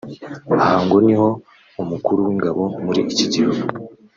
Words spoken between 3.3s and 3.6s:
gice